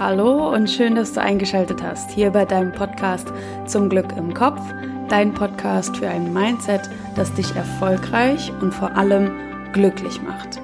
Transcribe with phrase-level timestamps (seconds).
[0.00, 3.28] Hallo und schön, dass du eingeschaltet hast hier bei deinem Podcast
[3.64, 4.60] Zum Glück im Kopf,
[5.08, 9.30] dein Podcast für ein Mindset, das dich erfolgreich und vor allem
[9.72, 10.60] glücklich macht.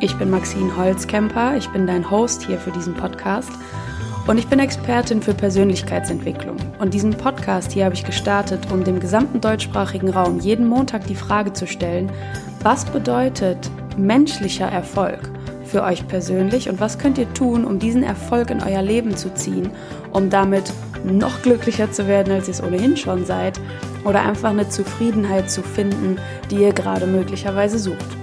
[0.00, 3.50] Ich bin Maxine Holzkemper, ich bin dein Host hier für diesen Podcast
[4.26, 6.58] und ich bin Expertin für Persönlichkeitsentwicklung.
[6.78, 11.16] Und diesen Podcast hier habe ich gestartet, um dem gesamten deutschsprachigen Raum jeden Montag die
[11.16, 12.12] Frage zu stellen,
[12.62, 15.30] was bedeutet menschlicher Erfolg?
[15.68, 19.32] Für euch persönlich und was könnt ihr tun, um diesen Erfolg in euer Leben zu
[19.34, 19.70] ziehen,
[20.12, 20.72] um damit
[21.04, 23.60] noch glücklicher zu werden, als ihr es ohnehin schon seid
[24.04, 26.16] oder einfach eine Zufriedenheit zu finden,
[26.50, 28.16] die ihr gerade möglicherweise sucht.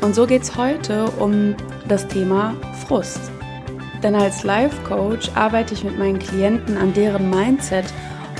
[0.00, 1.54] Und so geht es heute um
[1.88, 2.54] das Thema
[2.86, 3.20] Frust.
[4.02, 7.86] Denn als Life Coach arbeite ich mit meinen Klienten an deren Mindset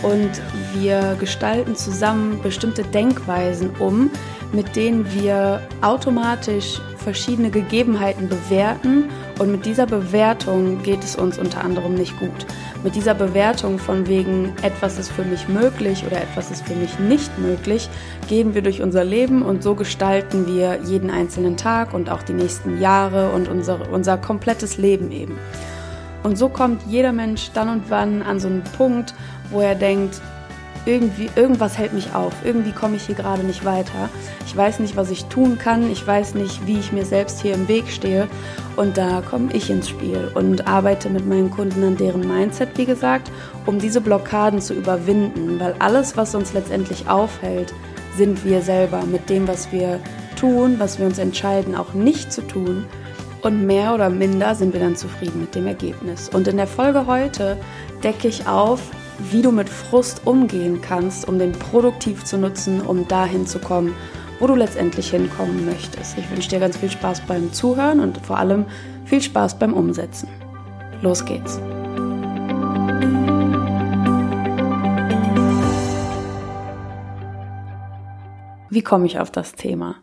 [0.03, 0.31] und
[0.75, 4.11] wir gestalten zusammen bestimmte Denkweisen um,
[4.53, 9.05] mit denen wir automatisch verschiedene Gegebenheiten bewerten
[9.39, 12.47] und mit dieser Bewertung geht es uns unter anderem nicht gut.
[12.83, 16.99] Mit dieser Bewertung von wegen etwas ist für mich möglich oder etwas ist für mich
[16.99, 17.89] nicht möglich,
[18.27, 22.33] gehen wir durch unser Leben und so gestalten wir jeden einzelnen Tag und auch die
[22.33, 25.39] nächsten Jahre und unser, unser komplettes Leben eben.
[26.25, 29.15] Und so kommt jeder Mensch dann und wann an so einen Punkt,
[29.53, 30.21] wo er denkt,
[30.87, 34.09] irgendwie, irgendwas hält mich auf, irgendwie komme ich hier gerade nicht weiter.
[34.47, 37.55] Ich weiß nicht, was ich tun kann, ich weiß nicht, wie ich mir selbst hier
[37.55, 38.29] im Weg stehe.
[38.77, 42.87] Und da komme ich ins Spiel und arbeite mit meinen Kunden an deren Mindset, wie
[42.87, 43.31] gesagt,
[43.67, 47.75] um diese Blockaden zu überwinden, weil alles, was uns letztendlich aufhält,
[48.17, 49.99] sind wir selber mit dem, was wir
[50.37, 52.87] tun, was wir uns entscheiden, auch nicht zu tun.
[53.43, 56.29] Und mehr oder minder sind wir dann zufrieden mit dem Ergebnis.
[56.29, 57.57] Und in der Folge heute
[58.03, 58.81] decke ich auf,
[59.19, 63.95] wie du mit Frust umgehen kannst, um den produktiv zu nutzen, um dahin zu kommen,
[64.39, 66.19] wo du letztendlich hinkommen möchtest.
[66.19, 68.67] Ich wünsche dir ganz viel Spaß beim Zuhören und vor allem
[69.05, 70.29] viel Spaß beim Umsetzen.
[71.03, 71.59] Los geht's.
[78.69, 79.97] Wie komme ich auf das Thema?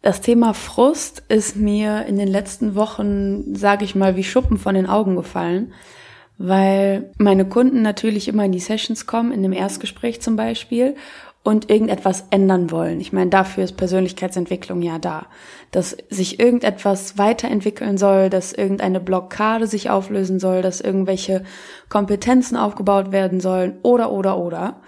[0.00, 4.74] Das Thema Frust ist mir in den letzten Wochen, sage ich mal, wie Schuppen von
[4.74, 5.72] den Augen gefallen
[6.38, 10.94] weil meine Kunden natürlich immer in die Sessions kommen, in dem Erstgespräch zum Beispiel,
[11.44, 13.00] und irgendetwas ändern wollen.
[13.00, 15.26] Ich meine, dafür ist Persönlichkeitsentwicklung ja da.
[15.70, 21.44] Dass sich irgendetwas weiterentwickeln soll, dass irgendeine Blockade sich auflösen soll, dass irgendwelche
[21.88, 24.80] Kompetenzen aufgebaut werden sollen oder oder oder.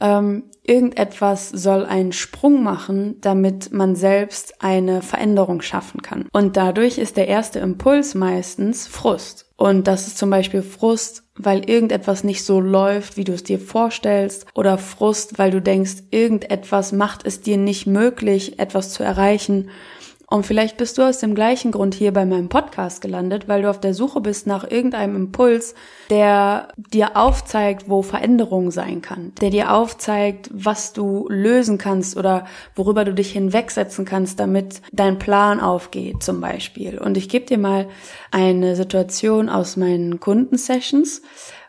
[0.00, 6.26] Ähm, irgendetwas soll einen Sprung machen, damit man selbst eine Veränderung schaffen kann.
[6.32, 9.46] Und dadurch ist der erste Impuls meistens Frust.
[9.56, 13.58] Und das ist zum Beispiel Frust, weil irgendetwas nicht so läuft, wie du es dir
[13.58, 19.70] vorstellst, oder Frust, weil du denkst, irgendetwas macht es dir nicht möglich, etwas zu erreichen.
[20.30, 23.70] Und vielleicht bist du aus dem gleichen Grund hier bei meinem Podcast gelandet, weil du
[23.70, 25.74] auf der Suche bist nach irgendeinem Impuls,
[26.10, 32.46] der dir aufzeigt, wo Veränderung sein kann, der dir aufzeigt, was du lösen kannst oder
[32.74, 36.98] worüber du dich hinwegsetzen kannst, damit dein Plan aufgeht zum Beispiel.
[36.98, 37.88] Und ich gebe dir mal
[38.30, 41.22] eine Situation aus meinen Kundensessions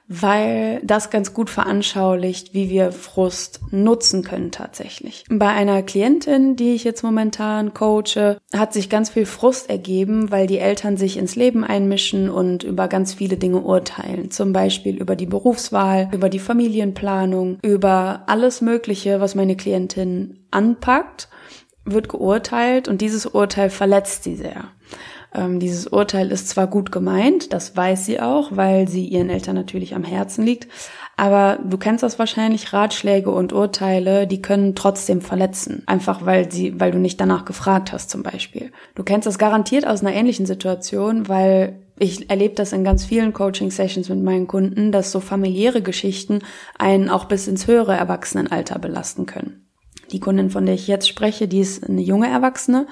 [0.09, 5.23] weil das ganz gut veranschaulicht, wie wir Frust nutzen können tatsächlich.
[5.29, 10.47] Bei einer Klientin, die ich jetzt momentan coache, hat sich ganz viel Frust ergeben, weil
[10.47, 14.31] die Eltern sich ins Leben einmischen und über ganz viele Dinge urteilen.
[14.31, 21.29] Zum Beispiel über die Berufswahl, über die Familienplanung, über alles Mögliche, was meine Klientin anpackt,
[21.85, 24.69] wird geurteilt und dieses Urteil verletzt sie sehr.
[25.33, 29.55] Ähm, dieses Urteil ist zwar gut gemeint, das weiß sie auch, weil sie ihren Eltern
[29.55, 30.67] natürlich am Herzen liegt,
[31.17, 35.83] aber du kennst das wahrscheinlich, Ratschläge und Urteile, die können trotzdem verletzen.
[35.85, 38.71] Einfach weil sie, weil du nicht danach gefragt hast zum Beispiel.
[38.95, 43.33] Du kennst das garantiert aus einer ähnlichen Situation, weil ich erlebe das in ganz vielen
[43.33, 46.39] Coaching-Sessions mit meinen Kunden, dass so familiäre Geschichten
[46.77, 49.67] einen auch bis ins höhere Erwachsenenalter belasten können.
[50.11, 52.87] Die Kundin, von der ich jetzt spreche, die ist eine junge Erwachsene,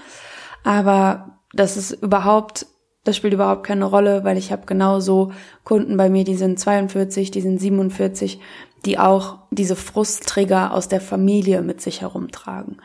[0.66, 2.66] aber das ist überhaupt,
[3.04, 5.32] das spielt überhaupt keine Rolle, weil ich habe genauso
[5.64, 8.40] Kunden bei mir, die sind 42, die sind 47,
[8.86, 12.78] die auch diese Frustträger aus der Familie mit sich herumtragen.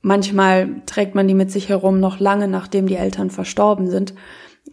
[0.00, 4.14] Manchmal trägt man die mit sich herum noch lange, nachdem die Eltern verstorben sind,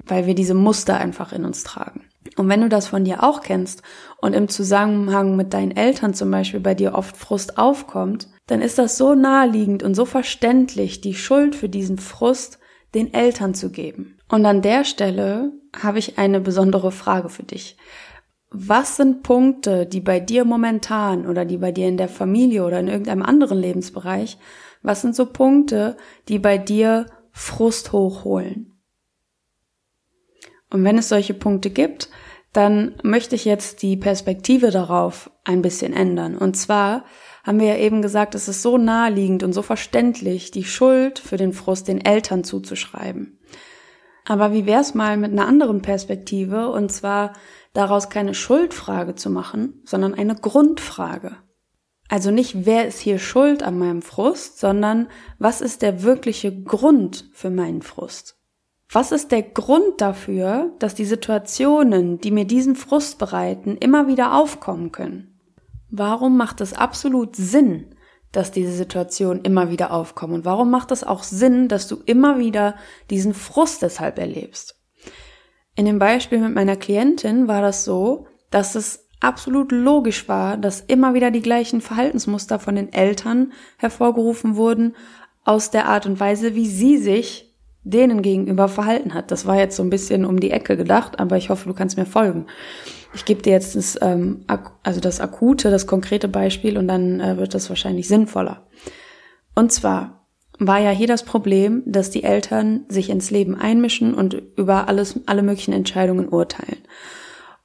[0.05, 2.05] weil wir diese Muster einfach in uns tragen.
[2.37, 3.81] Und wenn du das von dir auch kennst
[4.21, 8.77] und im Zusammenhang mit deinen Eltern zum Beispiel bei dir oft Frust aufkommt, dann ist
[8.77, 12.59] das so naheliegend und so verständlich, die Schuld für diesen Frust
[12.93, 14.17] den Eltern zu geben.
[14.29, 15.51] Und an der Stelle
[15.81, 17.77] habe ich eine besondere Frage für dich.
[18.51, 22.79] Was sind Punkte, die bei dir momentan oder die bei dir in der Familie oder
[22.79, 24.37] in irgendeinem anderen Lebensbereich,
[24.81, 25.97] was sind so Punkte,
[26.27, 28.79] die bei dir Frust hochholen?
[30.71, 32.09] Und wenn es solche Punkte gibt,
[32.53, 36.35] dann möchte ich jetzt die Perspektive darauf ein bisschen ändern.
[36.37, 37.05] Und zwar
[37.49, 41.35] haben wir ja eben gesagt, es ist so naheliegend und so verständlich, die Schuld für
[41.35, 43.39] den Frust den Eltern zuzuschreiben.
[44.23, 47.33] Aber wie wär's mal mit einer anderen Perspektive und zwar
[47.73, 51.37] daraus keine Schuldfrage zu machen, sondern eine Grundfrage.
[52.07, 55.07] Also nicht, wer ist hier schuld an meinem Frust, sondern
[55.39, 58.37] was ist der wirkliche Grund für meinen Frust?
[58.91, 64.35] Was ist der Grund dafür, dass die Situationen, die mir diesen Frust bereiten, immer wieder
[64.35, 65.38] aufkommen können?
[65.91, 67.95] Warum macht es absolut Sinn,
[68.31, 70.35] dass diese Situationen immer wieder aufkommen?
[70.35, 72.75] Und warum macht es auch Sinn, dass du immer wieder
[73.09, 74.79] diesen Frust deshalb erlebst?
[75.75, 80.81] In dem Beispiel mit meiner Klientin war das so, dass es absolut logisch war, dass
[80.81, 84.95] immer wieder die gleichen Verhaltensmuster von den Eltern hervorgerufen wurden,
[85.43, 87.48] aus der Art und Weise, wie sie sich
[87.83, 89.31] denen gegenüber verhalten hat.
[89.31, 91.97] Das war jetzt so ein bisschen um die Ecke gedacht, aber ich hoffe, du kannst
[91.97, 92.45] mir folgen.
[93.13, 94.45] Ich gebe dir jetzt das, ähm,
[94.83, 98.67] also das akute, das konkrete Beispiel und dann äh, wird das wahrscheinlich sinnvoller.
[99.55, 100.27] Und zwar
[100.59, 105.19] war ja hier das Problem, dass die Eltern sich ins Leben einmischen und über alles,
[105.25, 106.79] alle möglichen Entscheidungen urteilen.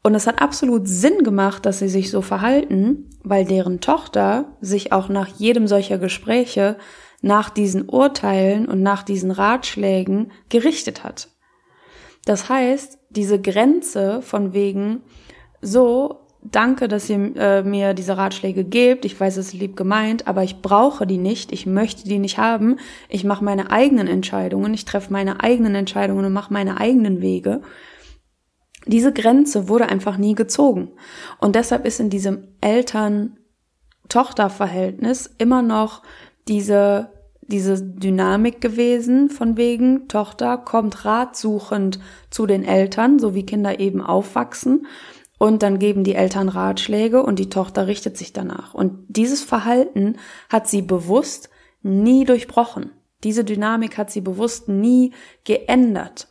[0.03, 4.93] Und es hat absolut Sinn gemacht, dass sie sich so verhalten, weil deren Tochter sich
[4.93, 6.77] auch nach jedem solcher Gespräche
[7.25, 11.31] nach diesen Urteilen und nach diesen Ratschlägen gerichtet hat.
[12.27, 15.01] Das heißt, diese Grenze von wegen,
[15.63, 20.29] so, danke, dass ihr äh, mir diese Ratschläge gebt, ich weiß, es ist lieb gemeint,
[20.29, 22.77] aber ich brauche die nicht, ich möchte die nicht haben,
[23.09, 27.63] ich mache meine eigenen Entscheidungen, ich treffe meine eigenen Entscheidungen und mache meine eigenen Wege.
[28.85, 30.91] Diese Grenze wurde einfach nie gezogen.
[31.39, 36.03] Und deshalb ist in diesem Eltern-Tochter-Verhältnis immer noch
[36.49, 37.14] diese
[37.47, 41.99] diese Dynamik gewesen, von wegen Tochter kommt ratsuchend
[42.31, 44.87] zu den Eltern, so wie Kinder eben aufwachsen.
[45.39, 48.73] Und dann geben die Eltern Ratschläge und die Tochter richtet sich danach.
[48.73, 50.17] Und dieses Verhalten
[50.49, 51.51] hat sie bewusst
[51.83, 52.93] nie durchbrochen.
[53.25, 55.13] Diese Dynamik hat sie bewusst nie
[55.45, 56.29] geändert.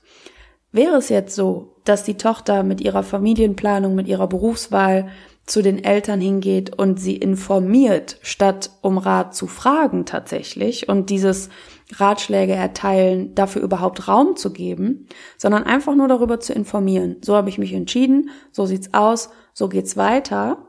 [0.71, 5.09] Wäre es jetzt so, dass die Tochter mit ihrer Familienplanung, mit ihrer Berufswahl
[5.45, 11.49] zu den Eltern hingeht und sie informiert, statt um Rat zu fragen tatsächlich und dieses
[11.91, 15.07] Ratschläge erteilen, dafür überhaupt Raum zu geben,
[15.37, 17.17] sondern einfach nur darüber zu informieren.
[17.21, 20.65] So habe ich mich entschieden, so sieht's aus, so geht's weiter.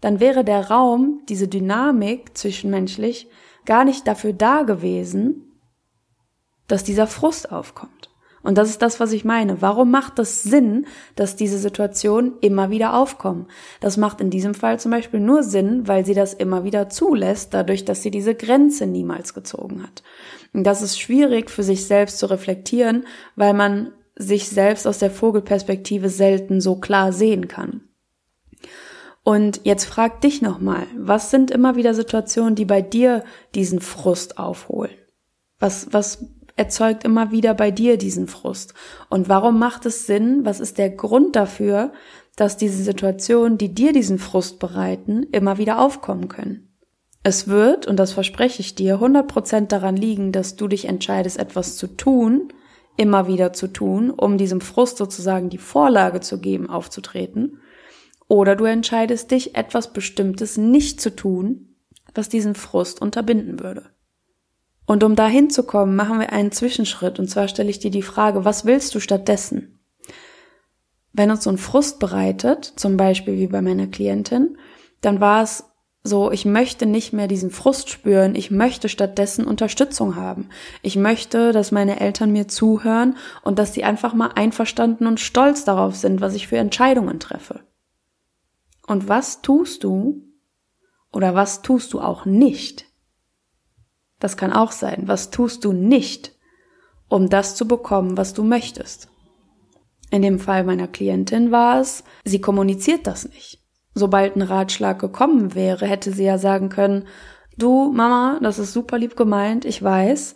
[0.00, 3.28] Dann wäre der Raum, diese Dynamik zwischenmenschlich,
[3.64, 5.60] gar nicht dafür da gewesen,
[6.68, 8.05] dass dieser Frust aufkommt.
[8.46, 9.60] Und das ist das, was ich meine.
[9.60, 13.48] Warum macht es Sinn, dass diese Situationen immer wieder aufkommen?
[13.80, 17.54] Das macht in diesem Fall zum Beispiel nur Sinn, weil sie das immer wieder zulässt,
[17.54, 20.04] dadurch, dass sie diese Grenze niemals gezogen hat.
[20.52, 23.04] Und das ist schwierig für sich selbst zu reflektieren,
[23.34, 27.80] weil man sich selbst aus der Vogelperspektive selten so klar sehen kann.
[29.24, 33.24] Und jetzt frag dich nochmal, was sind immer wieder Situationen, die bei dir
[33.56, 34.94] diesen Frust aufholen?
[35.58, 38.74] Was, was erzeugt immer wieder bei dir diesen Frust?
[39.08, 40.44] Und warum macht es Sinn?
[40.44, 41.92] Was ist der Grund dafür,
[42.34, 46.72] dass diese Situationen, die dir diesen Frust bereiten, immer wieder aufkommen können?
[47.22, 51.76] Es wird, und das verspreche ich dir, 100% daran liegen, dass du dich entscheidest, etwas
[51.76, 52.52] zu tun,
[52.96, 57.60] immer wieder zu tun, um diesem Frust sozusagen die Vorlage zu geben, aufzutreten.
[58.28, 61.74] Oder du entscheidest dich, etwas Bestimmtes nicht zu tun,
[62.14, 63.90] was diesen Frust unterbinden würde.
[64.86, 67.18] Und um da hinzukommen, machen wir einen Zwischenschritt.
[67.18, 69.80] Und zwar stelle ich dir die Frage, was willst du stattdessen?
[71.12, 74.56] Wenn uns so ein Frust bereitet, zum Beispiel wie bei meiner Klientin,
[75.00, 75.64] dann war es
[76.06, 80.50] so, ich möchte nicht mehr diesen Frust spüren, ich möchte stattdessen Unterstützung haben.
[80.82, 85.64] Ich möchte, dass meine Eltern mir zuhören und dass sie einfach mal einverstanden und stolz
[85.64, 87.60] darauf sind, was ich für Entscheidungen treffe.
[88.86, 90.22] Und was tust du
[91.12, 92.85] oder was tust du auch nicht,
[94.18, 95.02] das kann auch sein.
[95.06, 96.32] Was tust du nicht,
[97.08, 99.08] um das zu bekommen, was du möchtest?
[100.10, 103.62] In dem Fall meiner Klientin war es, sie kommuniziert das nicht.
[103.94, 107.06] Sobald ein Ratschlag gekommen wäre, hätte sie ja sagen können,
[107.56, 110.34] du Mama, das ist super lieb gemeint, ich weiß,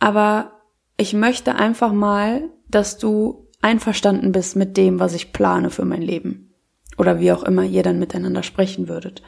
[0.00, 0.52] aber
[0.96, 6.02] ich möchte einfach mal, dass du einverstanden bist mit dem, was ich plane für mein
[6.02, 6.54] Leben.
[6.98, 9.22] Oder wie auch immer ihr dann miteinander sprechen würdet.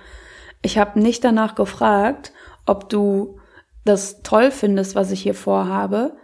[0.63, 2.33] Ich habe nicht danach gefragt,
[2.67, 3.39] ob du
[3.85, 6.17] das toll findest, was ich hier vorhabe.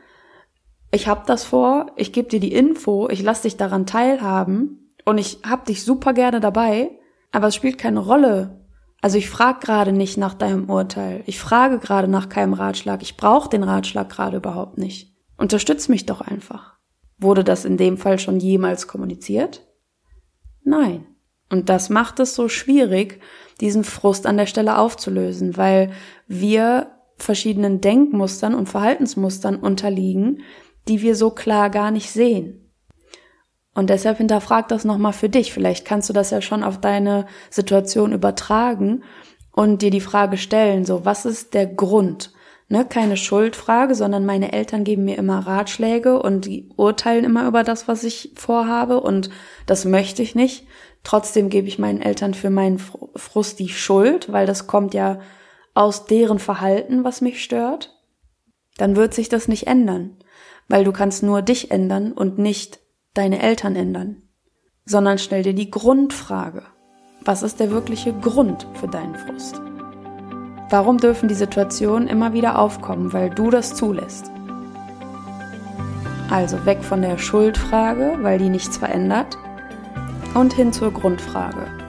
[0.91, 5.19] Ich hab das vor, ich gebe dir die Info, ich lass dich daran teilhaben und
[5.19, 6.91] ich hab dich super gerne dabei,
[7.33, 8.67] aber es spielt keine Rolle.
[9.01, 13.17] Also ich frage gerade nicht nach deinem Urteil, ich frage gerade nach keinem Ratschlag, ich
[13.17, 15.15] brauche den Ratschlag gerade überhaupt nicht.
[15.37, 16.75] Unterstütz mich doch einfach.
[17.19, 19.67] Wurde das in dem Fall schon jemals kommuniziert?
[20.65, 21.07] Nein.
[21.51, 23.21] Und das macht es so schwierig,
[23.61, 25.93] diesen Frust an der Stelle aufzulösen, weil
[26.29, 30.43] wir verschiedenen Denkmustern und Verhaltensmustern unterliegen,
[30.89, 32.71] die wir so klar gar nicht sehen.
[33.75, 35.53] Und deshalb hinterfrag das nochmal für dich.
[35.53, 39.05] Vielleicht kannst du das ja schon auf deine Situation übertragen
[39.53, 42.33] und dir die Frage stellen, so, was ist der Grund?
[42.69, 47.65] Ne, keine Schuldfrage, sondern meine Eltern geben mir immer Ratschläge und die urteilen immer über
[47.65, 49.29] das, was ich vorhabe und
[49.67, 50.69] das möchte ich nicht.
[51.03, 55.19] Trotzdem gebe ich meinen Eltern für meinen Frust die Schuld, weil das kommt ja
[55.75, 57.97] aus deren Verhalten, was mich stört.
[58.77, 60.17] Dann wird sich das nicht ändern,
[60.69, 62.81] weil du kannst nur dich ändern und nicht
[63.15, 64.23] deine Eltern ändern,
[64.85, 66.63] sondern stell dir die Grundfrage.
[67.25, 69.61] Was ist der wirkliche Grund für deinen Frust?
[70.71, 74.31] Warum dürfen die Situationen immer wieder aufkommen, weil du das zulässt?
[76.31, 79.37] Also weg von der Schuldfrage, weil die nichts verändert,
[80.35, 81.80] und hin zur Grundfrage.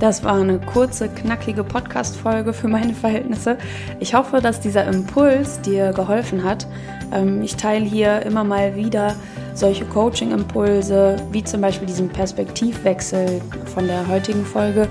[0.00, 3.58] Das war eine kurze, knackige Podcast-Folge für meine Verhältnisse.
[4.00, 6.66] Ich hoffe, dass dieser Impuls dir geholfen hat.
[7.12, 9.14] Ähm, ich teile hier immer mal wieder
[9.52, 13.42] solche Coaching-Impulse, wie zum Beispiel diesen Perspektivwechsel
[13.74, 14.88] von der heutigen Folge,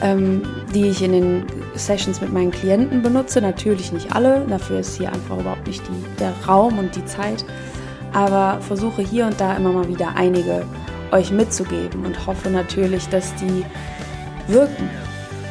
[0.00, 0.42] ähm,
[0.74, 1.44] die ich in den
[1.74, 3.42] Sessions mit meinen Klienten benutze.
[3.42, 7.44] Natürlich nicht alle, dafür ist hier einfach überhaupt nicht die, der Raum und die Zeit.
[8.14, 10.64] Aber versuche hier und da immer mal wieder einige
[11.12, 13.66] euch mitzugeben und hoffe natürlich, dass die
[14.48, 14.90] wirken.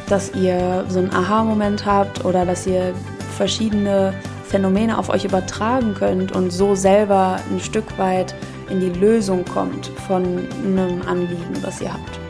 [0.08, 2.94] Dass ihr so einen Aha-Moment habt oder dass ihr
[3.36, 8.34] verschiedene Phänomene auf euch übertragen könnt und so selber ein Stück weit
[8.70, 12.20] in die Lösung kommt von einem Anliegen, was ihr habt.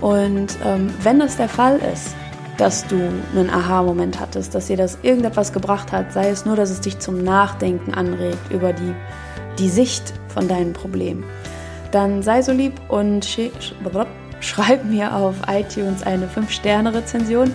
[0.00, 2.14] Und ähm, wenn das der Fall ist,
[2.58, 2.96] dass du
[3.34, 6.98] einen Aha-Moment hattest, dass dir das irgendetwas gebracht hat, sei es nur, dass es dich
[6.98, 8.94] zum Nachdenken anregt über die,
[9.58, 11.24] die Sicht von deinem Problem,
[11.92, 13.24] dann sei so lieb und
[14.42, 17.50] schreib mir auf iTunes eine 5-Sterne-Rezension.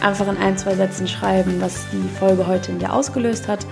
[0.00, 3.66] Einfach in ein, zwei Sätzen schreiben, was die Folge heute in dir ausgelöst hat.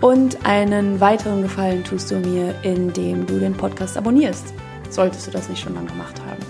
[0.00, 4.52] Und einen weiteren Gefallen tust du mir, indem du den Podcast abonnierst.
[4.90, 6.44] Solltest du das nicht schon lange gemacht haben.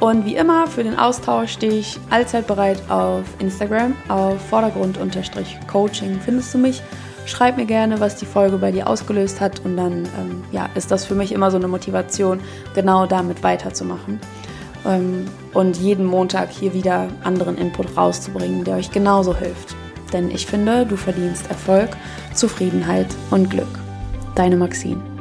[0.00, 6.52] Und wie immer, für den Austausch stehe ich allzeit bereit auf Instagram, auf Vordergrund-Coaching findest
[6.52, 6.82] du mich.
[7.26, 10.90] Schreib mir gerne, was die Folge bei dir ausgelöst hat und dann ähm, ja, ist
[10.90, 12.40] das für mich immer so eine Motivation,
[12.74, 14.20] genau damit weiterzumachen.
[14.84, 19.76] Ähm, und jeden Montag hier wieder anderen Input rauszubringen, der euch genauso hilft.
[20.12, 21.90] Denn ich finde, du verdienst Erfolg,
[22.34, 23.78] Zufriedenheit und Glück.
[24.34, 25.11] Deine Maxine.